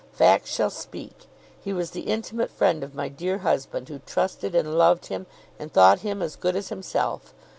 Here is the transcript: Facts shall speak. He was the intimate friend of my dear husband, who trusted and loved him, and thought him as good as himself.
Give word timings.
Facts 0.13 0.49
shall 0.51 0.71
speak. 0.71 1.27
He 1.63 1.71
was 1.71 1.91
the 1.91 2.01
intimate 2.09 2.49
friend 2.49 2.83
of 2.83 2.95
my 2.95 3.07
dear 3.07 3.37
husband, 3.37 3.87
who 3.87 3.99
trusted 3.99 4.55
and 4.55 4.73
loved 4.75 5.05
him, 5.05 5.27
and 5.59 5.71
thought 5.71 5.99
him 5.99 6.23
as 6.23 6.35
good 6.35 6.55
as 6.55 6.69
himself. 6.69 7.35